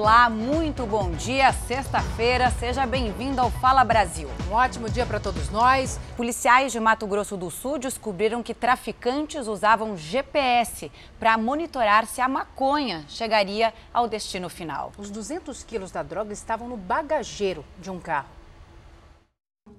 [0.00, 1.52] Olá, muito bom dia.
[1.52, 4.28] Sexta-feira, seja bem-vindo ao Fala Brasil.
[4.48, 5.98] Um ótimo dia para todos nós.
[6.16, 10.88] Policiais de Mato Grosso do Sul descobriram que traficantes usavam GPS
[11.18, 14.92] para monitorar se a maconha chegaria ao destino final.
[14.96, 18.28] Os 200 quilos da droga estavam no bagageiro de um carro.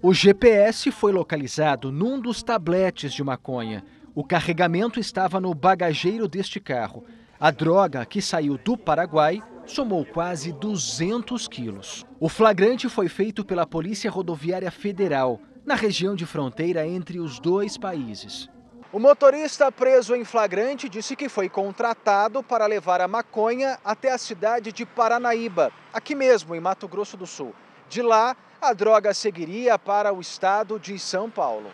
[0.01, 3.85] O GPS foi localizado num dos tabletes de maconha.
[4.13, 7.05] O carregamento estava no bagageiro deste carro.
[7.39, 12.05] A droga, que saiu do Paraguai, somou quase 200 quilos.
[12.19, 17.77] O flagrante foi feito pela Polícia Rodoviária Federal, na região de fronteira entre os dois
[17.77, 18.49] países.
[18.91, 24.17] O motorista preso em flagrante disse que foi contratado para levar a maconha até a
[24.17, 27.53] cidade de Paranaíba, aqui mesmo em Mato Grosso do Sul.
[27.87, 31.69] De lá, a droga seguiria para o estado de São Paulo.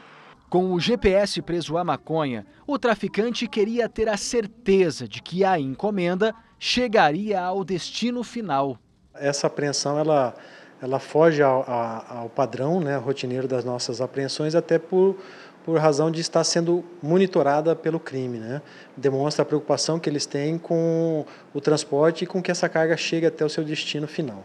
[0.50, 5.58] Com o GPS preso à maconha, o traficante queria ter a certeza de que a
[5.58, 8.78] encomenda chegaria ao destino final.
[9.14, 10.36] Essa apreensão ela,
[10.82, 15.16] ela foge ao, ao padrão né, rotineiro das nossas apreensões, até por,
[15.64, 18.38] por razão de estar sendo monitorada pelo crime.
[18.38, 18.62] Né?
[18.96, 23.26] Demonstra a preocupação que eles têm com o transporte e com que essa carga chegue
[23.26, 24.44] até o seu destino final.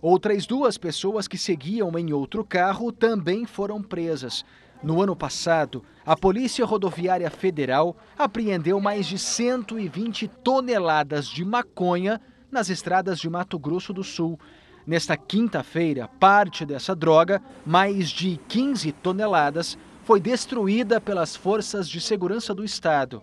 [0.00, 4.44] Outras duas pessoas que seguiam em outro carro também foram presas.
[4.82, 12.68] No ano passado, a Polícia Rodoviária Federal apreendeu mais de 120 toneladas de maconha nas
[12.68, 14.38] estradas de Mato Grosso do Sul.
[14.86, 22.54] Nesta quinta-feira, parte dessa droga, mais de 15 toneladas, foi destruída pelas forças de segurança
[22.54, 23.22] do Estado.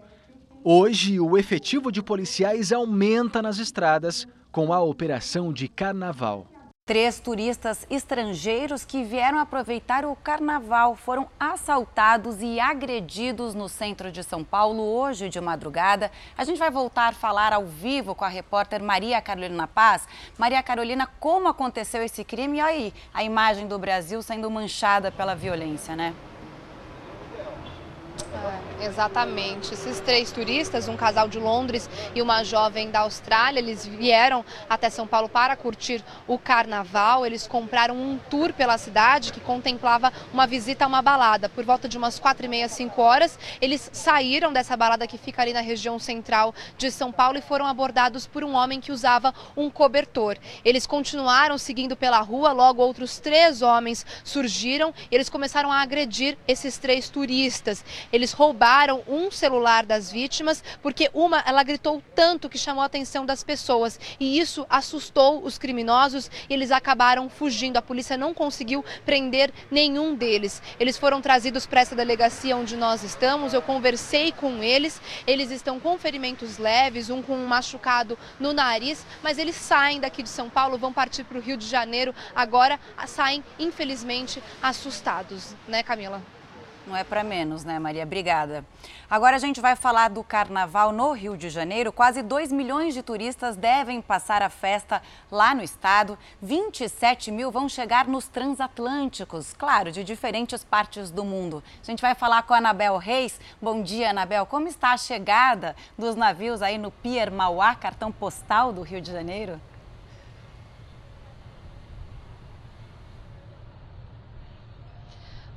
[0.64, 6.51] Hoje, o efetivo de policiais aumenta nas estradas com a operação de carnaval.
[6.92, 14.22] Três turistas estrangeiros que vieram aproveitar o carnaval foram assaltados e agredidos no centro de
[14.22, 16.12] São Paulo hoje de madrugada.
[16.38, 20.06] A gente vai voltar a falar ao vivo com a repórter Maria Carolina Paz.
[20.38, 22.58] Maria Carolina, como aconteceu esse crime?
[22.58, 26.14] E aí, a imagem do Brasil sendo manchada pela violência, né?
[28.34, 29.74] É, exatamente.
[29.74, 34.90] Esses três turistas, um casal de Londres e uma jovem da Austrália, eles vieram até
[34.90, 37.26] São Paulo para curtir o carnaval.
[37.26, 41.50] Eles compraram um tour pela cidade que contemplava uma visita a uma balada.
[41.50, 45.42] Por volta de umas quatro e meia, cinco horas, eles saíram dessa balada que fica
[45.42, 49.34] ali na região central de São Paulo e foram abordados por um homem que usava
[49.58, 50.38] um cobertor.
[50.64, 56.38] Eles continuaram seguindo pela rua, logo outros três homens surgiram e eles começaram a agredir
[56.48, 57.84] esses três turistas.
[58.12, 63.26] Eles roubaram um celular das vítimas porque uma ela gritou tanto que chamou a atenção
[63.26, 67.78] das pessoas e isso assustou os criminosos e eles acabaram fugindo.
[67.78, 70.62] A polícia não conseguiu prender nenhum deles.
[70.80, 73.54] Eles foram trazidos para essa delegacia onde nós estamos.
[73.54, 75.02] Eu conversei com eles.
[75.26, 80.22] Eles estão com ferimentos leves, um com um machucado no nariz, mas eles saem daqui
[80.22, 82.14] de São Paulo, vão partir para o Rio de Janeiro.
[82.36, 86.22] Agora saem, infelizmente, assustados, né, Camila?
[86.92, 88.04] Não é para menos, né, Maria?
[88.04, 88.66] Obrigada.
[89.10, 91.90] Agora a gente vai falar do carnaval no Rio de Janeiro.
[91.90, 96.20] Quase 2 milhões de turistas devem passar a festa lá no estado.
[96.42, 101.64] 27 mil vão chegar nos transatlânticos, claro, de diferentes partes do mundo.
[101.82, 103.40] A gente vai falar com a Anabel Reis.
[103.62, 104.46] Bom dia, Anabel.
[104.46, 109.14] Como está a chegada dos navios aí no Pier Mauá, cartão postal do Rio de
[109.14, 109.62] Janeiro?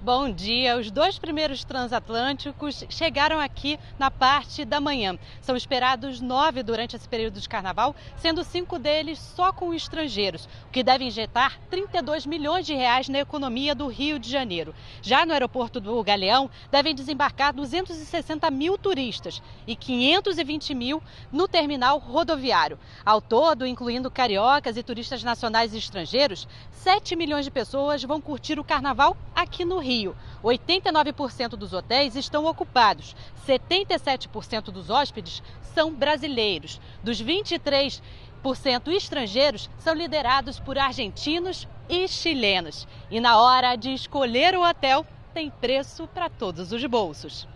[0.04, 0.76] Bom dia.
[0.76, 5.18] Os dois primeiros transatlânticos chegaram aqui na parte da manhã.
[5.40, 10.70] São esperados nove durante esse período de carnaval, sendo cinco deles só com estrangeiros, o
[10.70, 14.74] que deve injetar 32 milhões de reais na economia do Rio de Janeiro.
[15.00, 21.96] Já no aeroporto do Galeão, devem desembarcar 260 mil turistas e 520 mil no terminal
[21.96, 22.78] rodoviário.
[23.06, 28.60] Ao todo, incluindo cariocas e turistas nacionais e estrangeiros, 7 milhões de pessoas vão curtir
[28.60, 29.93] o carnaval aqui no Rio.
[29.94, 30.16] Rio.
[30.42, 33.14] 89% dos hotéis estão ocupados,
[33.46, 35.42] 77% dos hóspedes
[35.74, 36.80] são brasileiros.
[37.02, 38.00] Dos 23%
[38.88, 42.88] estrangeiros são liderados por argentinos e chilenos.
[43.10, 47.46] E na hora de escolher o hotel, tem preço para todos os bolsos.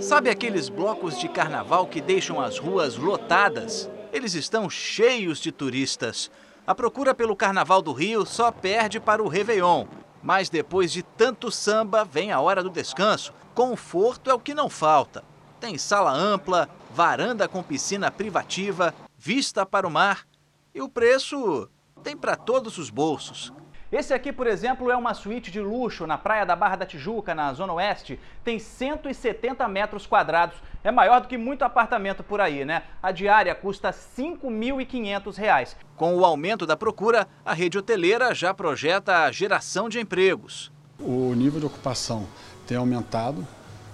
[0.00, 3.88] Sabe aqueles blocos de carnaval que deixam as ruas lotadas?
[4.12, 6.30] Eles estão cheios de turistas.
[6.66, 9.84] A procura pelo Carnaval do Rio só perde para o Réveillon.
[10.22, 13.34] Mas depois de tanto samba, vem a hora do descanso.
[13.54, 15.24] Conforto é o que não falta.
[15.58, 20.26] Tem sala ampla, varanda com piscina privativa, vista para o mar
[20.74, 21.68] e o preço
[22.02, 23.52] tem para todos os bolsos.
[23.92, 27.34] Esse aqui, por exemplo, é uma suíte de luxo na praia da Barra da Tijuca,
[27.34, 28.18] na Zona Oeste.
[28.42, 30.56] Tem 170 metros quadrados.
[30.82, 32.84] É maior do que muito apartamento por aí, né?
[33.02, 35.76] A diária custa R$ 5.500.
[35.94, 40.72] Com o aumento da procura, a rede hoteleira já projeta a geração de empregos.
[40.98, 42.26] O nível de ocupação
[42.66, 43.46] tem aumentado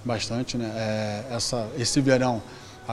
[0.05, 0.73] bastante, né?
[0.77, 2.41] É, essa, esse verão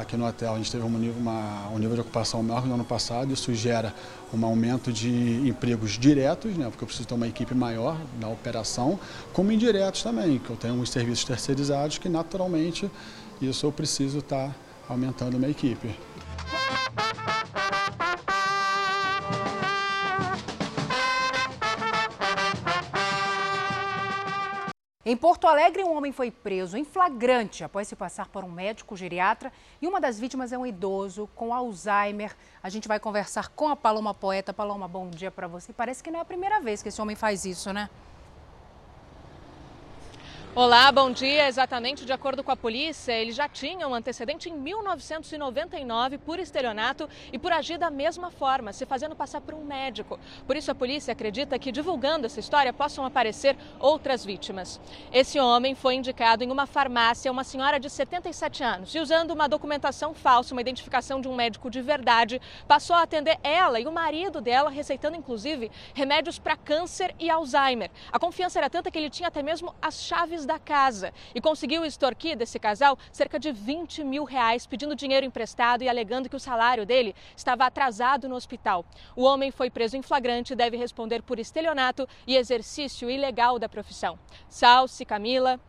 [0.01, 2.67] aqui no hotel a gente teve um nível, uma, um nível de ocupação maior que
[2.67, 3.93] no ano passado, isso gera
[4.33, 8.99] um aumento de empregos diretos, né, porque eu preciso ter uma equipe maior na operação,
[9.31, 12.91] como indiretos também, que eu tenho uns serviços terceirizados que naturalmente
[13.41, 14.53] isso eu preciso estar
[14.89, 15.95] aumentando a minha equipe.
[25.07, 28.97] Em Porto Alegre, um homem foi preso em flagrante após se passar por um médico
[28.97, 32.35] geriatra e uma das vítimas é um idoso com Alzheimer.
[32.63, 34.51] A gente vai conversar com a Paloma Poeta.
[34.51, 35.71] Paloma, bom dia para você.
[35.71, 37.87] Parece que não é a primeira vez que esse homem faz isso, né?
[40.57, 41.49] Olá, bom dia.
[41.49, 47.09] Exatamente de acordo com a polícia, ele já tinha um antecedente em 1999 por estelionato
[47.33, 50.17] e por agir da mesma forma, se fazendo passar por um médico.
[50.47, 54.79] Por isso, a polícia acredita que divulgando essa história possam aparecer outras vítimas.
[55.11, 59.49] Esse homem foi indicado em uma farmácia, uma senhora de 77 anos, e usando uma
[59.49, 63.91] documentação falsa, uma identificação de um médico de verdade, passou a atender ela e o
[63.91, 67.91] marido dela, receitando inclusive remédios para câncer e Alzheimer.
[68.09, 71.83] A confiança era tanta que ele tinha até mesmo as chaves da casa e conseguiu
[71.83, 76.39] extorquir desse casal cerca de 20 mil reais, pedindo dinheiro emprestado e alegando que o
[76.39, 78.85] salário dele estava atrasado no hospital.
[79.15, 83.69] O homem foi preso em flagrante e deve responder por estelionato e exercício ilegal da
[83.69, 84.17] profissão.
[84.49, 85.59] Salce, Camila.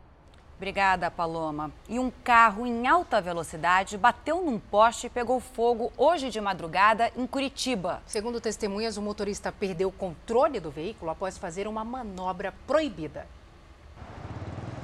[0.56, 1.70] Obrigada, Paloma.
[1.86, 7.12] E um carro em alta velocidade bateu num poste e pegou fogo hoje de madrugada
[7.14, 8.02] em Curitiba.
[8.06, 13.26] Segundo testemunhas, o motorista perdeu o controle do veículo após fazer uma manobra proibida.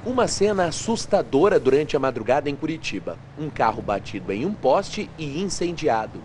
[0.04, 3.16] Uma cena assustadora durante a madrugada em Curitiba.
[3.38, 6.20] Um carro batido em um poste e incendiado.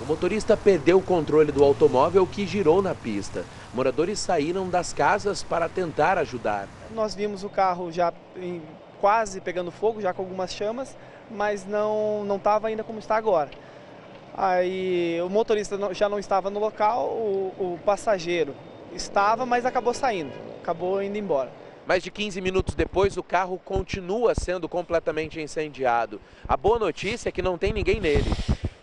[0.00, 3.44] O motorista perdeu o controle do automóvel que girou na pista.
[3.74, 6.68] Moradores saíram das casas para tentar ajudar.
[6.94, 8.62] Nós vimos o carro já em,
[9.00, 10.96] quase pegando fogo, já com algumas chamas,
[11.28, 13.50] mas não não estava ainda como está agora.
[14.36, 18.54] Aí o motorista já não estava no local, o, o passageiro
[18.94, 21.52] estava, mas acabou saindo acabou indo embora.
[21.86, 26.20] Mais de 15 minutos depois, o carro continua sendo completamente incendiado.
[26.48, 28.28] A boa notícia é que não tem ninguém nele.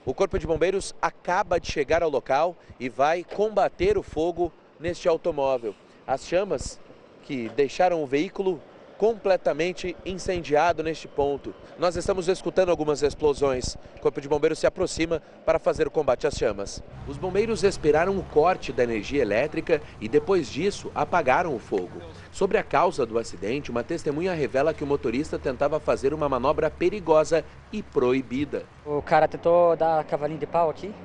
[0.05, 4.49] O Corpo de Bombeiros acaba de chegar ao local e vai combater o fogo
[4.79, 5.75] neste automóvel.
[6.07, 6.79] As chamas
[7.23, 8.61] que deixaram o veículo
[9.03, 11.53] completamente incendiado neste ponto.
[11.77, 13.75] Nós estamos escutando algumas explosões.
[13.97, 16.81] O Corpo de Bombeiros se aproxima para fazer o combate às chamas.
[17.05, 22.01] Os bombeiros esperaram o corte da energia elétrica e depois disso apagaram o fogo.
[22.31, 26.71] Sobre a causa do acidente, uma testemunha revela que o motorista tentava fazer uma manobra
[26.71, 28.63] perigosa e proibida.
[28.85, 30.95] O cara tentou dar cavalinho de pau aqui,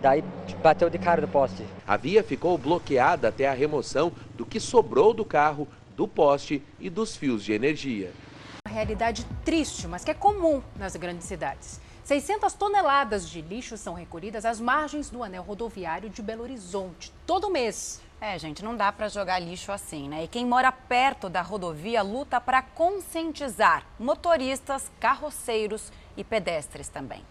[0.00, 0.24] daí
[0.62, 1.62] bateu de cara no poste.
[1.86, 6.88] A via ficou bloqueada até a remoção do que sobrou do carro do poste e
[6.88, 8.12] dos fios de energia.
[8.64, 11.80] Uma realidade triste, mas que é comum nas grandes cidades.
[12.04, 17.50] 600 toneladas de lixo são recolhidas às margens do anel rodoviário de Belo Horizonte todo
[17.50, 18.00] mês.
[18.20, 20.22] É, gente, não dá para jogar lixo assim, né?
[20.22, 27.24] E quem mora perto da rodovia luta para conscientizar motoristas, carroceiros e pedestres também.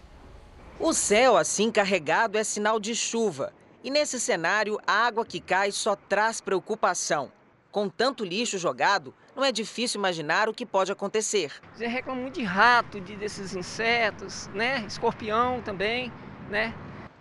[0.78, 3.50] O céu assim carregado é sinal de chuva.
[3.82, 7.32] E nesse cenário, a água que cai só traz preocupação.
[7.78, 11.52] Com tanto lixo jogado, não é difícil imaginar o que pode acontecer.
[11.72, 14.84] Você reclama muito de rato, de desses insetos, né?
[14.84, 16.12] Escorpião também,
[16.50, 16.74] né?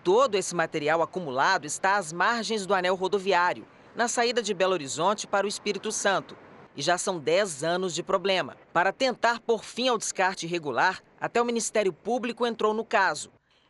[0.03, 5.27] Todo esse material acumulado está às margens do anel rodoviário, na saída de Belo Horizonte
[5.27, 6.35] para o Espírito Santo.
[6.75, 8.57] E já são 10 anos de problema.
[8.73, 13.29] Para tentar pôr fim ao descarte irregular, até o Ministério Público entrou no caso.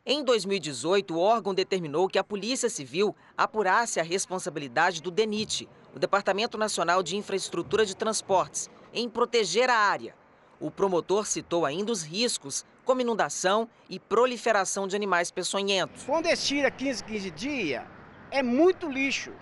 [0.09, 5.99] Em 2018, o órgão determinou que a Polícia Civil apurasse a responsabilidade do DENIT, o
[5.99, 10.15] Departamento Nacional de Infraestrutura de Transportes, em proteger a área.
[10.61, 16.05] O promotor citou ainda os riscos, como inundação e proliferação de animais peçonhentos.
[16.05, 17.83] Quando eles tiram 15, 15 dias,
[18.31, 19.33] é muito lixo.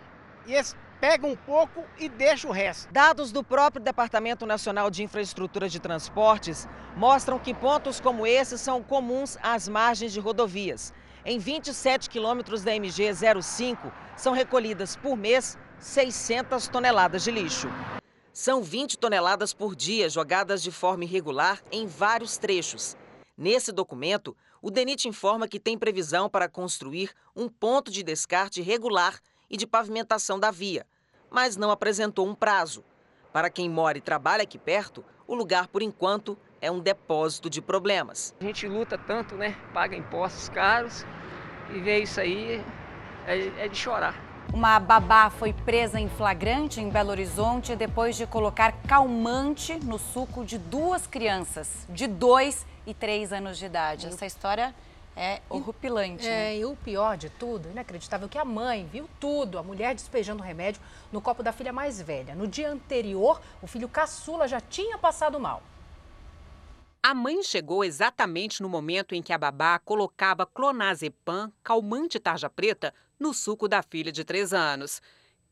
[0.47, 2.91] E eles pegam um pouco e deixam o resto.
[2.91, 8.81] Dados do próprio Departamento Nacional de Infraestrutura de Transportes mostram que pontos como esses são
[8.81, 10.93] comuns às margens de rodovias.
[11.25, 13.11] Em 27 quilômetros da MG
[13.41, 17.67] 05, são recolhidas por mês 600 toneladas de lixo.
[18.31, 22.95] São 20 toneladas por dia jogadas de forma irregular em vários trechos.
[23.37, 29.19] Nesse documento, o DENIT informa que tem previsão para construir um ponto de descarte regular
[29.55, 30.85] e de pavimentação da via,
[31.31, 32.83] mas não apresentou um prazo.
[33.31, 37.61] Para quem mora e trabalha aqui perto, o lugar, por enquanto, é um depósito de
[37.61, 38.35] problemas.
[38.41, 39.55] A gente luta tanto, né?
[39.73, 41.05] Paga impostos caros
[41.73, 42.61] e ver isso aí
[43.25, 44.13] é, é de chorar.
[44.53, 50.43] Uma babá foi presa em flagrante em Belo Horizonte depois de colocar calmante no suco
[50.43, 54.07] de duas crianças, de dois e três anos de idade.
[54.07, 54.75] Essa história
[55.15, 56.27] é horripilante.
[56.27, 56.57] É, né?
[56.57, 60.81] e o pior de tudo, inacreditável, que a mãe viu tudo, a mulher despejando remédio
[61.11, 62.35] no copo da filha mais velha.
[62.35, 65.63] No dia anterior, o filho caçula já tinha passado mal.
[67.01, 72.93] A mãe chegou exatamente no momento em que a babá colocava clonazepam, calmante tarja preta,
[73.19, 75.01] no suco da filha de 3 anos.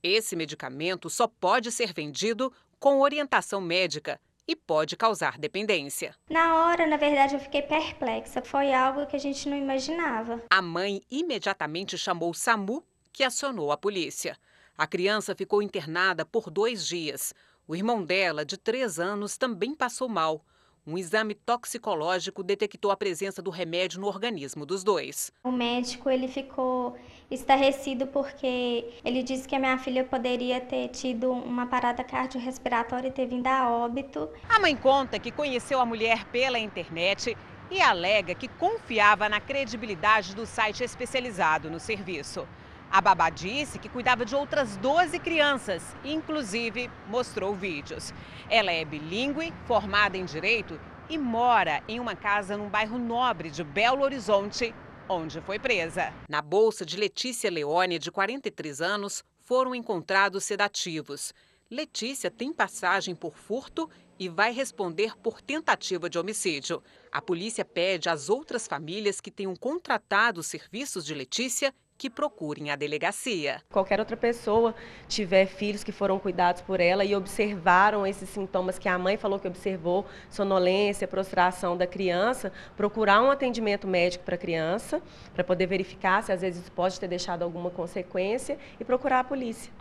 [0.01, 6.15] Esse medicamento só pode ser vendido com orientação médica e pode causar dependência.
[6.29, 8.41] Na hora, na verdade, eu fiquei perplexa.
[8.41, 10.41] Foi algo que a gente não imaginava.
[10.49, 14.37] A mãe imediatamente chamou o SAMU, que acionou a polícia.
[14.77, 17.33] A criança ficou internada por dois dias.
[17.67, 20.43] O irmão dela, de três anos, também passou mal.
[20.85, 25.31] Um exame toxicológico detectou a presença do remédio no organismo dos dois.
[25.41, 26.97] O médico ele ficou
[27.33, 33.11] estarrecido porque ele disse que a minha filha poderia ter tido uma parada cardiorrespiratória e
[33.11, 34.29] ter vindo a óbito.
[34.47, 37.35] A mãe conta que conheceu a mulher pela internet
[37.71, 42.47] e alega que confiava na credibilidade do site especializado no serviço.
[42.91, 48.13] A babá disse que cuidava de outras 12 crianças, inclusive mostrou vídeos.
[48.47, 53.63] Ela é bilíngue, formada em direito e mora em uma casa num bairro nobre de
[53.63, 54.75] Belo Horizonte,
[55.07, 56.13] onde foi presa.
[56.29, 61.33] Na bolsa de Letícia Leone, de 43 anos, foram encontrados sedativos.
[61.69, 66.83] Letícia tem passagem por furto e vai responder por tentativa de homicídio.
[67.11, 72.69] A polícia pede às outras famílias que tenham contratado os serviços de Letícia que procurem
[72.69, 73.61] a delegacia.
[73.71, 74.75] Qualquer outra pessoa
[75.07, 79.39] tiver filhos que foram cuidados por ela e observaram esses sintomas que a mãe falou
[79.39, 85.01] que observou, sonolência, prostração da criança, procurar um atendimento médico para a criança,
[85.33, 89.71] para poder verificar se às vezes pode ter deixado alguma consequência e procurar a polícia.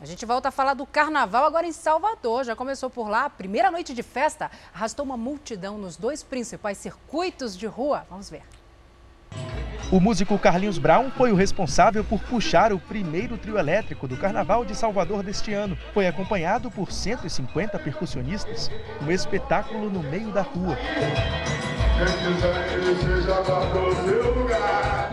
[0.00, 2.44] A gente volta a falar do carnaval agora em Salvador.
[2.44, 3.24] Já começou por lá.
[3.24, 8.06] A primeira noite de festa arrastou uma multidão nos dois principais circuitos de rua.
[8.08, 8.61] Vamos ver.
[9.92, 14.64] O músico Carlinhos Brown foi o responsável por puxar o primeiro trio elétrico do Carnaval
[14.64, 15.76] de Salvador deste ano.
[15.92, 18.70] Foi acompanhado por 150 percussionistas,
[19.02, 20.78] um espetáculo no meio da rua.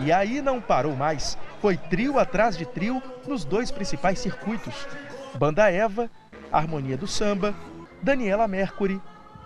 [0.02, 1.36] E aí não parou mais.
[1.60, 4.88] Foi trio atrás de trio nos dois principais circuitos:
[5.34, 6.10] Banda Eva,
[6.50, 7.54] Harmonia do Samba,
[8.02, 8.98] Daniela Mercury,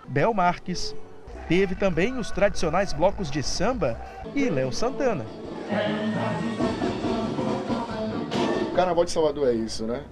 [0.07, 0.95] Bel Marques,
[1.47, 3.99] Teve também os tradicionais blocos de samba
[4.33, 5.25] e Léo Santana.
[8.61, 10.03] O Carnaval de Salvador é isso, né?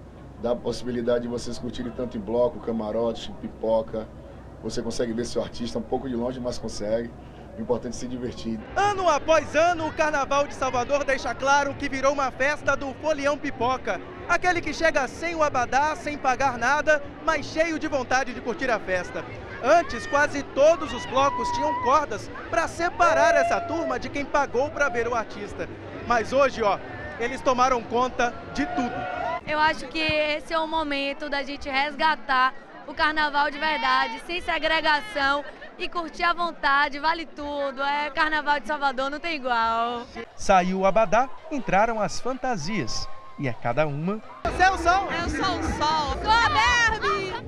[0.43, 4.07] Dá a possibilidade de vocês curtirem tanto em bloco, camarote, pipoca.
[4.61, 7.09] Você consegue ver seu artista um pouco de longe, mas consegue.
[7.57, 8.59] O importante é se divertir.
[8.75, 13.37] Ano após ano, o Carnaval de Salvador deixa claro que virou uma festa do folião
[13.37, 13.99] pipoca.
[14.27, 18.69] Aquele que chega sem o abadá, sem pagar nada, mas cheio de vontade de curtir
[18.69, 19.23] a festa.
[19.63, 24.89] Antes, quase todos os blocos tinham cordas para separar essa turma de quem pagou para
[24.89, 25.70] ver o artista.
[26.05, 26.77] Mas hoje, ó,
[27.17, 28.93] eles tomaram conta de tudo.
[29.48, 32.53] Eu acho que esse é o momento da gente resgatar
[32.86, 35.46] o carnaval de verdade, sem segregação
[35.79, 37.82] e curtir à vontade, vale tudo.
[37.82, 40.01] É carnaval de Salvador, não tem igual.
[40.36, 43.08] Saiu o abadá, entraram as fantasias
[43.43, 44.21] e é cada uma.
[44.45, 45.12] Você é o sol?
[45.12, 46.17] Eu sou o sol.
[46.23, 46.47] Sou a.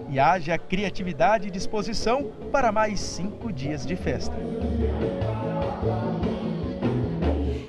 [0.10, 4.36] E haja criatividade e disposição para mais cinco dias de festa.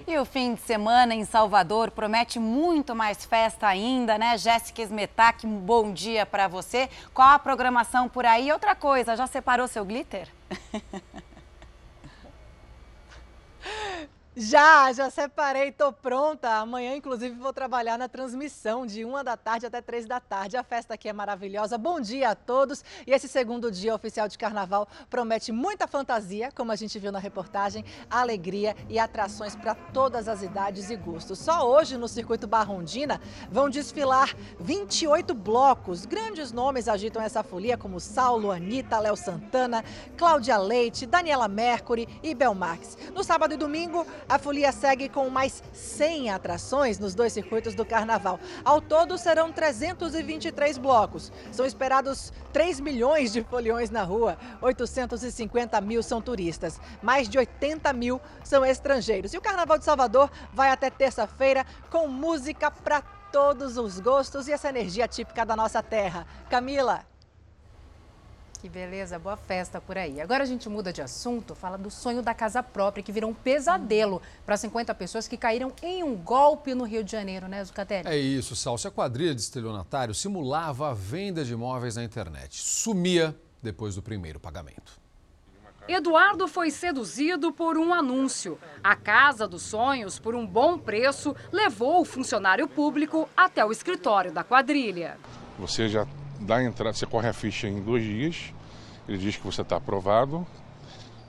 [0.08, 4.36] E o fim de semana em Salvador promete muito mais festa ainda, né?
[4.36, 6.90] Jéssica Esmetac, um bom dia para você.
[7.14, 8.50] Qual a programação por aí?
[8.50, 10.26] Outra coisa, já separou seu glitter?
[14.38, 16.58] Já, já separei, tô pronta.
[16.58, 20.58] Amanhã, inclusive, vou trabalhar na transmissão de uma da tarde até três da tarde.
[20.58, 21.78] A festa aqui é maravilhosa.
[21.78, 22.84] Bom dia a todos.
[23.06, 27.18] E esse segundo dia oficial de carnaval promete muita fantasia, como a gente viu na
[27.18, 31.38] reportagem, alegria e atrações para todas as idades e gostos.
[31.38, 33.18] Só hoje, no circuito Barrondina,
[33.50, 36.04] vão desfilar 28 blocos.
[36.04, 39.82] Grandes nomes agitam essa folia, como Saulo, Anitta, Léo Santana,
[40.14, 42.98] Cláudia Leite, Daniela Mercury e Belmax.
[43.14, 47.84] No sábado e domingo, A folia segue com mais 100 atrações nos dois circuitos do
[47.84, 48.40] carnaval.
[48.64, 51.30] Ao todo, serão 323 blocos.
[51.52, 54.36] São esperados 3 milhões de foliões na rua.
[54.60, 56.80] 850 mil são turistas.
[57.00, 59.32] Mais de 80 mil são estrangeiros.
[59.32, 64.52] E o Carnaval de Salvador vai até terça-feira com música para todos os gostos e
[64.52, 66.26] essa energia típica da nossa terra.
[66.50, 67.15] Camila.
[68.56, 70.20] Que beleza, boa festa por aí.
[70.20, 73.34] Agora a gente muda de assunto, fala do sonho da casa própria, que virou um
[73.34, 78.08] pesadelo para 50 pessoas que caíram em um golpe no Rio de Janeiro, né, Zucatelli?
[78.08, 78.88] É isso, Salsi.
[78.88, 82.60] A quadrilha de estelionatário simulava a venda de imóveis na internet.
[82.60, 85.06] Sumia depois do primeiro pagamento.
[85.88, 88.58] Eduardo foi seduzido por um anúncio.
[88.82, 94.32] A Casa dos Sonhos, por um bom preço, levou o funcionário público até o escritório
[94.32, 95.16] da quadrilha.
[95.58, 96.04] Você já
[96.40, 98.52] dá entrada, você corre a ficha em dois dias,
[99.08, 100.46] ele diz que você está aprovado,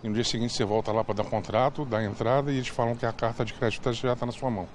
[0.03, 2.95] e no dia seguinte você volta lá para dar contrato, dá entrada e eles falam
[2.95, 4.67] que a carta de crédito já está na sua mão.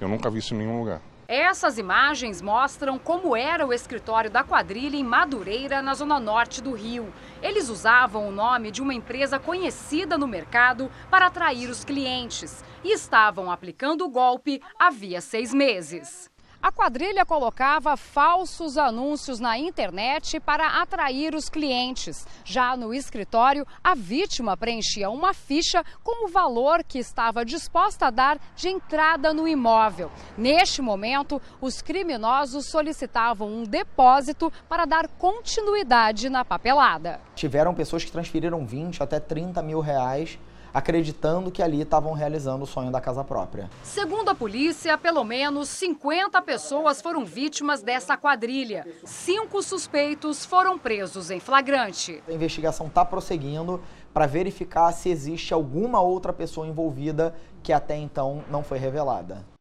[0.00, 1.00] Eu nunca vi isso em nenhum lugar.
[1.26, 6.72] Essas imagens mostram como era o escritório da quadrilha em Madureira, na zona norte do
[6.72, 7.12] Rio.
[7.42, 12.92] Eles usavam o nome de uma empresa conhecida no mercado para atrair os clientes e
[12.92, 16.33] estavam aplicando o golpe havia seis meses.
[16.64, 22.26] A quadrilha colocava falsos anúncios na internet para atrair os clientes.
[22.42, 28.10] Já no escritório, a vítima preenchia uma ficha com o valor que estava disposta a
[28.10, 30.10] dar de entrada no imóvel.
[30.38, 37.20] Neste momento, os criminosos solicitavam um depósito para dar continuidade na papelada.
[37.34, 40.38] Tiveram pessoas que transferiram 20 até 30 mil reais
[40.74, 43.70] acreditando que ali estavam realizando o sonho da casa própria.
[43.84, 48.84] Segundo a polícia, pelo menos 50 pessoas foram vítimas dessa quadrilha.
[49.04, 52.20] Cinco suspeitos foram presos em flagrante.
[52.28, 53.80] A investigação está prosseguindo
[54.12, 59.53] para verificar se existe alguma outra pessoa envolvida que até então não foi revelada.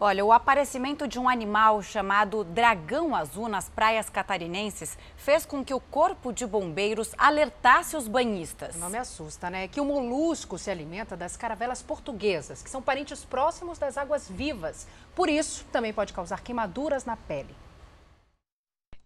[0.00, 5.72] Olha, o aparecimento de um animal chamado dragão azul nas praias catarinenses fez com que
[5.72, 8.74] o Corpo de Bombeiros alertasse os banhistas.
[8.76, 9.68] Não me assusta, né?
[9.68, 14.88] Que o molusco se alimenta das caravelas portuguesas, que são parentes próximos das águas vivas.
[15.14, 17.54] Por isso, também pode causar queimaduras na pele.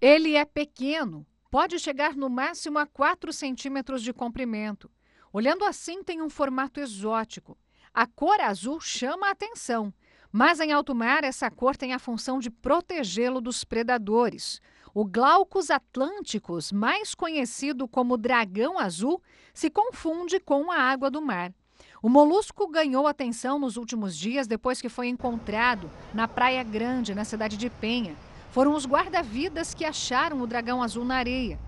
[0.01, 4.91] Ele é pequeno, pode chegar no máximo a 4 centímetros de comprimento.
[5.31, 7.59] Olhando assim, tem um formato exótico.
[7.93, 9.93] A cor azul chama a atenção
[10.37, 14.61] mas em alto mar, essa cor tem a função de protegê-lo dos predadores.
[14.93, 19.23] O Glaucus atlânticos, mais conhecido como dragão azul,
[19.55, 21.55] se confunde com a água do mar.
[22.03, 27.25] O molusco ganhou atenção nos últimos dias depois que foi encontrado na Praia Grande, na
[27.25, 28.15] cidade de Penha.
[28.51, 31.59] Foram os guarda-vidas que acharam o dragão azul na areia.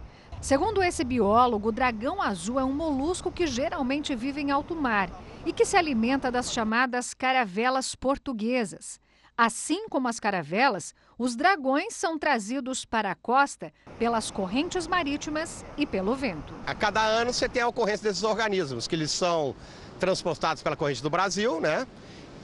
[0.42, 5.08] Segundo esse biólogo, o dragão azul é um molusco que geralmente vive em alto mar
[5.44, 9.00] e que se alimenta das chamadas caravelas portuguesas.
[9.36, 15.86] Assim como as caravelas, os dragões são trazidos para a costa pelas correntes marítimas e
[15.86, 16.52] pelo vento.
[16.66, 19.54] A cada ano você tem a ocorrência desses organismos, que eles são
[20.00, 21.86] transportados pela corrente do Brasil, né?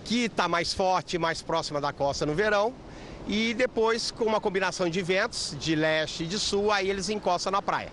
[0.05, 2.73] Que está mais forte, mais próxima da costa no verão.
[3.27, 7.51] E depois, com uma combinação de ventos, de leste e de sul, aí eles encostam
[7.51, 7.91] na praia.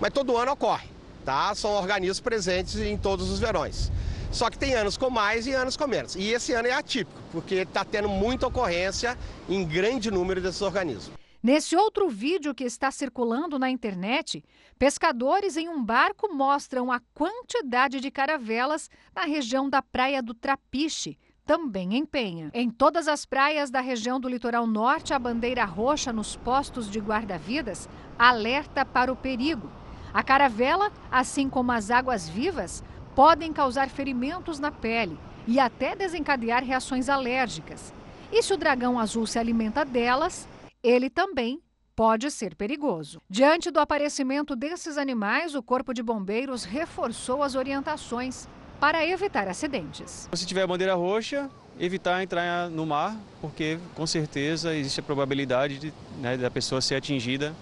[0.00, 0.88] Mas todo ano ocorre,
[1.24, 1.54] tá?
[1.54, 3.90] São organismos presentes em todos os verões.
[4.34, 6.16] Só que tem anos com mais e anos com menos.
[6.16, 9.16] E esse ano é atípico, porque está tendo muita ocorrência
[9.48, 11.12] em grande número desses organismos.
[11.40, 14.42] Nesse outro vídeo que está circulando na internet,
[14.76, 21.16] pescadores em um barco mostram a quantidade de caravelas na região da Praia do Trapiche,
[21.46, 22.50] também em Penha.
[22.52, 26.98] Em todas as praias da região do litoral norte, a bandeira roxa nos postos de
[26.98, 29.70] guarda-vidas alerta para o perigo.
[30.14, 36.64] A caravela, assim como as águas vivas, podem causar ferimentos na pele e até desencadear
[36.64, 37.92] reações alérgicas.
[38.32, 40.48] E se o dragão azul se alimenta delas,
[40.82, 41.60] ele também
[41.94, 43.20] pode ser perigoso.
[43.30, 48.48] Diante do aparecimento desses animais, o Corpo de Bombeiros reforçou as orientações
[48.80, 50.28] para evitar acidentes.
[50.32, 51.48] Se tiver bandeira roxa,
[51.78, 56.96] evitar entrar no mar, porque com certeza existe a probabilidade de, né, da pessoa ser
[56.96, 57.54] atingida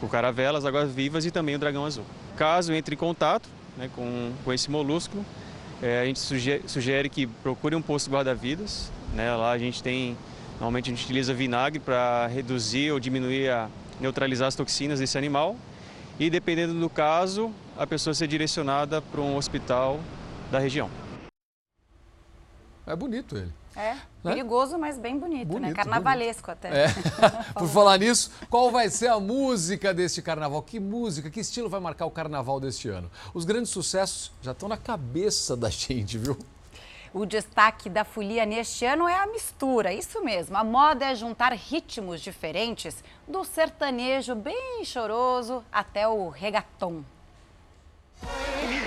[0.00, 2.04] por caravelas, águas vivas e também o dragão azul.
[2.36, 5.24] Caso entre em contato, né, com, com esse molusco.
[5.82, 8.90] É, a gente sugere, sugere, que procure um posto guarda-vidas.
[9.14, 10.16] Né, lá a gente tem,
[10.52, 13.68] normalmente a gente utiliza vinagre para reduzir ou diminuir, a,
[14.00, 15.56] neutralizar as toxinas desse animal.
[16.18, 20.00] E dependendo do caso, a pessoa ser direcionada para um hospital
[20.50, 20.88] da região.
[22.86, 23.52] É bonito ele.
[23.76, 25.74] É, perigoso, mas bem bonito, Bonito, né?
[25.74, 26.84] Carnavalesco até.
[26.84, 26.88] É.
[27.54, 30.62] Por falar nisso, qual vai ser a música deste carnaval?
[30.62, 33.10] Que música, que estilo vai marcar o carnaval deste ano?
[33.32, 36.38] Os grandes sucessos já estão na cabeça da gente, viu?
[37.12, 40.56] O destaque da folia neste ano é a mistura, isso mesmo.
[40.56, 47.04] A moda é juntar ritmos diferentes, do sertanejo bem choroso até o reggaeton.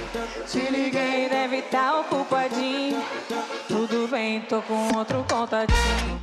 [0.48, 3.04] Te liguei, deve estar ocupadinho.
[3.67, 6.22] Tudo bem, tô com outro contatinho.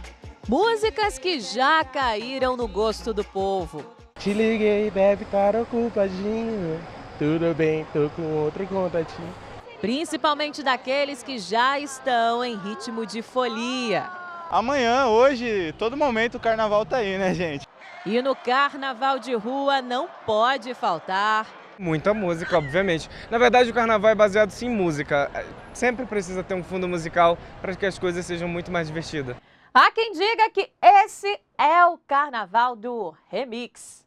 [0.49, 3.85] Músicas que já caíram no gosto do povo.
[4.19, 6.81] Te liguei, deve estar ocupadinho.
[7.19, 9.35] Tudo bem, tô com outro contatinho.
[9.81, 14.09] Principalmente daqueles que já estão em ritmo de folia.
[14.51, 17.67] Amanhã, hoje, todo momento o carnaval tá aí, né, gente?
[18.07, 21.47] E no carnaval de rua não pode faltar
[21.79, 23.09] Muita música, obviamente.
[23.31, 25.31] Na verdade, o carnaval é baseado sim em música.
[25.73, 29.37] Sempre precisa ter um fundo musical para que as coisas sejam muito mais divertidas.
[29.73, 34.07] Há quem diga que esse é o carnaval do remix.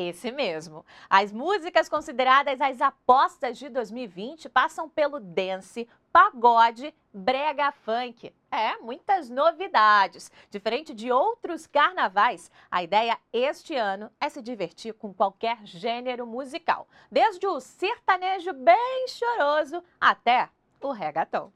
[0.00, 0.86] Esse mesmo.
[1.10, 8.32] As músicas consideradas as apostas de 2020 passam pelo dance, pagode, brega funk.
[8.48, 10.30] É, muitas novidades.
[10.50, 16.86] Diferente de outros carnavais, a ideia este ano é se divertir com qualquer gênero musical,
[17.10, 20.48] desde o sertanejo bem choroso até
[20.80, 21.50] o reggaeton.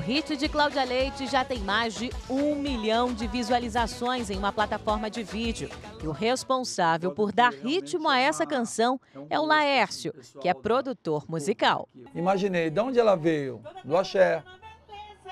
[0.00, 5.08] Hit de Cláudia Leite já tem mais de um milhão de visualizações em uma plataforma
[5.08, 5.70] de vídeo.
[6.02, 11.24] E o responsável por dar ritmo a essa canção é o Laércio, que é produtor
[11.28, 11.88] musical.
[12.14, 13.62] Imaginei, de onde ela veio?
[13.84, 14.42] Do axé.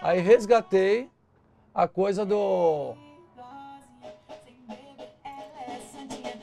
[0.01, 1.11] Aí resgatei
[1.75, 2.95] a coisa do...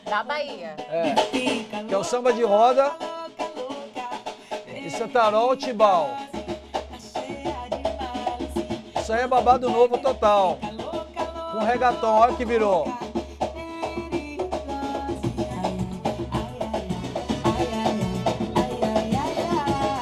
[0.04, 0.76] Da Bahia.
[0.90, 1.14] É,
[1.88, 2.96] que é o samba de roda
[4.86, 6.10] e Santarol Tibau.
[9.06, 10.58] Isso aí é babado novo total.
[11.52, 12.88] Com regatão, olha que virou.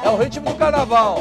[0.01, 1.17] É o ritmo do carnaval.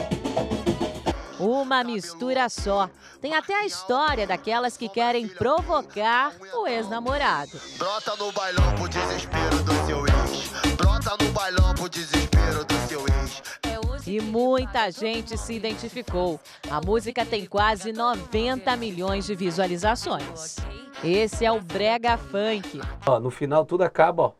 [1.41, 2.89] Uma mistura só.
[3.21, 7.61] Tem até a história daquelas que querem provocar o ex-namorado.
[7.79, 10.77] Brota no bailão pro desespero do seu ex.
[10.77, 13.43] Brota no bailão pro desespero do seu ex.
[14.13, 16.39] E muita gente se identificou.
[16.71, 20.57] A música tem quase 90 milhões de visualizações.
[21.03, 22.79] Esse é o Brega Funk.
[23.07, 24.33] Ó, no final tudo acaba, ó.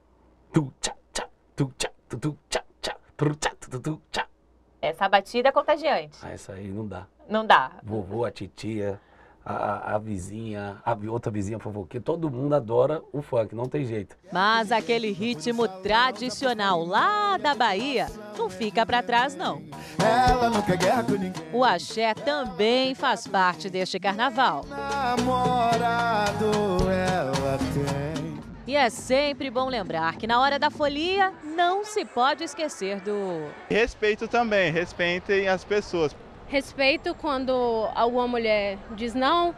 [4.83, 6.19] Essa batida é contagiante.
[6.21, 7.07] Ah, essa aí não dá.
[7.27, 7.73] Não dá.
[7.83, 9.01] Vovô, a titia,
[9.45, 13.85] a, a, a vizinha, a outra vizinha fofoqueira, todo mundo adora o funk, não tem
[13.85, 14.17] jeito.
[14.33, 19.63] Mas aquele ritmo tradicional lá da Bahia não fica para trás, não.
[19.99, 21.33] Ela não quer guerra com ninguém.
[21.53, 24.65] O axé também faz parte deste carnaval.
[24.69, 26.47] Namorado
[26.91, 28.41] ela tem.
[28.65, 33.51] E é sempre bom lembrar que na hora da folia não se pode esquecer do.
[33.69, 36.15] Respeito também, respeitem as pessoas.
[36.53, 39.55] Respeito quando alguma mulher diz não,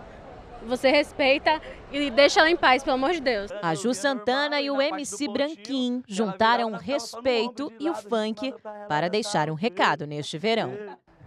[0.65, 3.51] você respeita e deixa ela em paz, pelo amor de Deus.
[3.61, 8.55] A Ju Santana e o MC Branquim juntaram o respeito e o funk
[8.87, 10.73] para deixar um recado neste verão.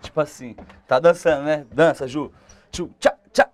[0.02, 0.56] Tipo assim,
[0.88, 1.68] tá dançando, né?
[1.70, 2.32] Dança, Ju.
[2.72, 3.50] Tchu, tchá, tchá,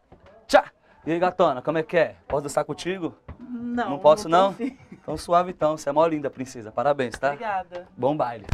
[0.48, 0.66] tchá.
[1.08, 2.16] E aí, gatona, como é que é?
[2.28, 3.16] Posso dançar contigo?
[3.40, 3.90] Não.
[3.90, 4.52] Não posso, não?
[4.60, 4.78] não?
[5.04, 6.72] Então suave então, você é mó linda, princesa.
[6.72, 7.28] Parabéns, tá?
[7.28, 7.88] Obrigada.
[7.96, 8.46] Bom baile.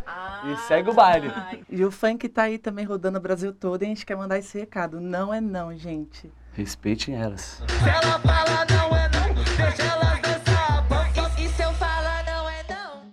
[0.52, 1.32] e segue o baile.
[1.70, 4.40] E o funk tá aí também rodando o Brasil todo e a gente quer mandar
[4.40, 5.00] esse recado.
[5.00, 6.32] Não é não, gente.
[6.54, 7.62] Respeitem elas.
[7.68, 11.40] Se ela fala não é não, deixa ela dançar.
[11.40, 13.12] E se eu falar não é não?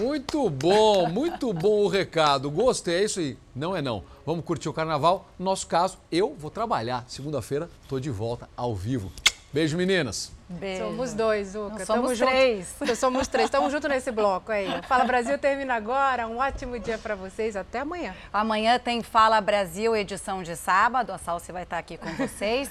[0.00, 2.50] Muito bom, muito bom o recado.
[2.50, 3.36] Gostei, é isso aí.
[3.54, 4.02] Não é não.
[4.24, 5.28] Vamos curtir o carnaval.
[5.38, 7.04] No nosso caso, eu vou trabalhar.
[7.06, 9.12] Segunda-feira, tô de volta ao vivo.
[9.56, 10.30] Beijo, meninas.
[10.50, 10.84] Beijo.
[10.84, 11.70] Somos dois, Zuca.
[11.70, 12.28] Não, Tamo somos junto.
[12.28, 12.74] três.
[12.98, 13.46] Somos três.
[13.46, 14.68] Estamos juntos nesse bloco aí.
[14.82, 16.26] Fala Brasil termina agora.
[16.28, 17.56] Um ótimo dia para vocês.
[17.56, 18.14] Até amanhã.
[18.30, 21.10] Amanhã tem Fala Brasil, edição de sábado.
[21.10, 22.68] A Salsi vai estar aqui com vocês.